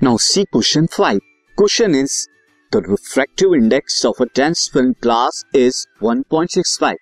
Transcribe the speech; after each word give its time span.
Now 0.00 0.16
see 0.16 0.46
question 0.46 0.86
5. 0.86 1.18
Question 1.58 1.92
is, 1.92 2.28
the 2.72 2.80
refractive 2.82 3.52
index 3.52 4.04
of 4.04 4.20
a 4.20 4.26
dense 4.26 4.68
film 4.68 4.94
glass 5.00 5.44
is 5.52 5.88
1.65 6.00 6.94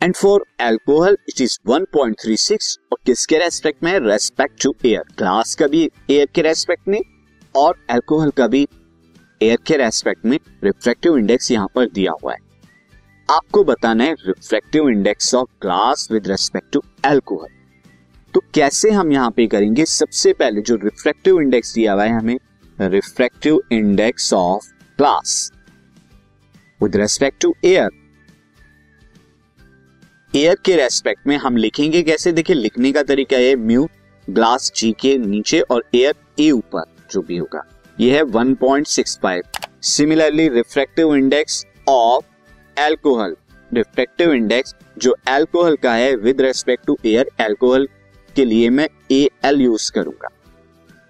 and 0.00 0.16
for 0.16 0.40
alcohol, 0.58 1.14
it 1.28 1.40
is 1.40 1.58
1.36 1.64 2.78
और 2.92 2.98
किसके 3.06 3.38
respect 3.38 3.84
में? 3.84 3.98
Respect 4.00 4.62
to 4.62 4.74
air 4.84 5.14
glass 5.18 5.54
का 5.54 5.66
भी 5.66 5.90
air 6.10 6.26
के 6.34 6.42
respect 6.42 6.88
में 6.88 7.00
और 7.56 7.78
alcohol 7.90 8.30
का 8.30 8.46
भी 8.46 8.66
एयर 9.42 9.58
के 9.66 9.76
रेस्पेक्ट 9.76 10.26
में 10.26 10.38
रिफ्रैक्टिव 10.64 11.18
इंडेक्स 11.18 11.50
यहाँ 11.50 11.68
पर 11.74 11.88
दिया 11.88 12.12
हुआ 12.22 12.32
है। 12.32 12.38
आपको 13.30 13.64
बताना 13.64 14.04
है 14.04 14.14
refractive 14.26 14.88
index 14.88 15.34
of 15.34 15.48
glass 15.62 16.08
with 16.12 16.28
respect 16.28 16.72
to 16.72 16.82
alcohol 17.04 17.55
तो 18.36 18.40
कैसे 18.54 18.90
हम 18.90 19.12
यहाँ 19.12 19.30
पे 19.30 19.46
करेंगे? 19.46 19.84
सबसे 19.84 20.32
पहले 20.32 20.60
जो 20.60 20.74
रिफ्रैक्टिव 20.76 21.40
इंडेक्स 21.40 21.72
दिया 21.74 21.92
हुआ 21.92 22.04
है 22.04 22.12
हमें 22.12 22.38
refractive 22.78 23.60
index 23.72 24.32
of 24.34 24.66
glass 24.98 25.52
with 26.80 26.96
respect 26.96 27.40
to 27.42 27.54
air 27.64 27.88
air 30.32 30.56
के 30.64 30.76
रेस्पेक्ट 30.76 31.26
में 31.26 31.36
हम 31.36 31.56
लिखेंगे 31.56 32.02
कैसे? 32.02 32.32
देखिए, 32.32 32.56
लिखने 32.56 32.92
का 32.92 33.02
तरीका 33.02 33.36
है 33.36 33.56
म्यू 33.56 33.88
ग्लास 34.28 34.70
जी 34.76 34.92
के 35.00 35.16
नीचे 35.18 35.60
और 35.60 35.84
एयर 35.94 36.14
ए 36.40 36.50
ऊपर, 36.50 36.84
जो 37.10 37.22
भी 37.22 37.36
होगा। 37.36 37.64
यह 38.00 38.14
है 38.14 38.22
1.65 38.22 39.42
similarly 39.86 40.48
refractive 40.48 41.16
index 41.16 41.64
of 41.88 42.80
alcohol 42.80 43.36
refractive 43.70 44.32
index 44.32 44.74
जो 44.98 45.16
एल्कोहल 45.28 45.76
का 45.76 45.94
है 45.94 46.16
with 46.16 46.40
respect 46.40 46.86
to 46.86 46.98
air 47.06 47.30
alcohol 47.40 47.88
के 48.36 48.44
लिए 48.44 48.70
मैं 48.70 48.88
ए 49.12 49.28
एल 49.44 49.60
यूज़ 49.60 49.90
करूँगा। 49.92 50.28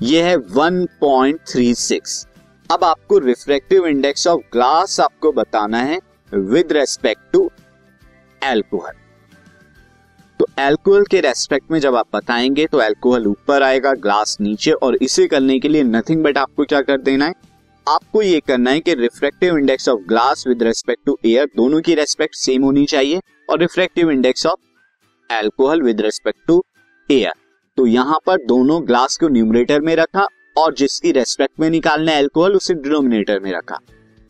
यह 0.00 0.26
है 0.26 0.36
1.36 0.56 2.24
अब 2.70 2.84
आपको 2.84 3.18
रिफ्रैक्टिव 3.18 3.86
इंडेक्स 3.86 4.26
ऑफ़ 4.26 4.40
ग्लास 4.52 4.98
आपको 5.00 5.32
बताना 5.32 5.78
है 5.82 5.98
विद 6.32 6.72
रेस्पेक्ट 6.72 7.32
टू 7.32 7.50
एल्कोहल 8.42 9.00
तो 10.40 10.46
एल्कोहल 10.58 11.04
के 11.04 11.20
रेस्पेक्ट 11.20 11.70
में 11.70 11.78
जब 11.80 11.96
आप 11.96 12.06
बताएँगे 12.14 12.66
तो 12.66 12.80
एल्कोहल 12.82 13.26
ऊपर 13.26 13.62
आएगा 13.62 13.92
ग्लास 14.02 14.36
नीचे 14.40 14.72
और 14.72 14.96
इसे 15.02 15.26
करने 15.26 15.58
के 15.58 15.68
लिए 15.68 15.82
नथिंग 15.82 16.22
बट 16.22 16.38
आपको 16.38 16.64
क्या 16.64 16.80
कर 16.82 17.00
देना 17.00 17.26
है? 17.26 17.34
आपको 17.86 18.22
ये 18.22 18.40
करना 18.40 18.70
है 18.70 18.80
कि 18.80 18.94
refractive 18.94 19.58
index 19.58 19.88
of 19.88 20.00
glass 20.08 20.44
with 20.46 20.62
respect 20.62 21.04
to 21.06 21.18
air 21.24 21.46
दोनों 21.56 21.80
की 21.80 21.94
रेस्पेक्ट 21.94 22.34
सेम 22.34 22.62
होनी 22.62 22.84
चाहिए 22.86 23.20
और 23.50 23.58
refractive 23.58 24.10
index 24.10 24.46
of 24.46 25.32
alcohol 25.32 25.82
with 25.82 26.00
respect 26.00 26.46
to 26.46 26.62
air 27.10 27.32
तो 27.78 27.86
यहाँ 27.86 28.18
पर 28.26 28.36
दोनों 28.46 28.86
ग्लास 28.86 29.16
को 29.16 29.28
न्यूमरेटर 29.28 29.80
में 29.80 29.96
रखा 29.96 30.26
और 30.58 30.74
जिसकी 30.74 31.12
रेस्पेक्ट 31.12 31.60
में 31.60 31.68
निकालना 31.70 32.12
एल्कोहल 32.12 32.52
उसे 32.52 32.74
डिनोमिनेटर 32.74 33.40
में 33.40 33.52
रखा। 33.52 33.78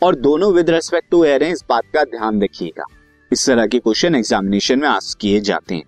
और 0.03 0.15
दोनों 0.15 0.53
विद 0.53 0.71
रेस्पेक्ट 0.71 1.11
टू 1.11 1.25
एयर 1.25 1.43
है, 1.45 1.51
इस 1.53 1.65
बात 1.69 1.83
का 1.95 2.05
ध्यान 2.05 2.43
रखिएगा। 2.43 2.85
इस 3.33 3.47
तरह 3.47 3.67
के 3.67 3.79
क्वेश्चन 3.79 4.15
एग्जामिनेशन 4.15 4.79
में 4.79 4.89
आस्क 4.89 5.19
किए 5.19 5.41
जाते 5.41 5.75
हैं। 5.75 5.85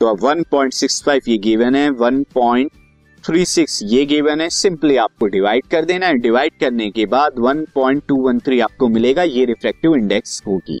तो 0.00 0.06
अब 0.06 0.20
1.65 0.20 1.28
ये 1.28 1.38
गिवन 1.38 1.74
है 1.74 1.90
1.36 1.90 3.78
ये 3.82 4.04
गिवन 4.06 4.40
है। 4.40 4.48
सिंपली 4.50 4.96
आपको 4.96 5.26
डिवाइड 5.26 5.66
कर 5.66 5.84
देना 5.84 6.06
है। 6.06 6.14
डिवाइड 6.14 6.52
करने 6.60 6.90
के 6.90 7.06
बाद 7.06 7.38
1.213 7.38 8.60
आपको 8.60 8.88
मिलेगा। 8.88 9.22
ये 9.22 9.44
रिफ्लेक्टिव 9.44 9.94
इंडेक्स 9.94 10.42
होगी। 10.46 10.80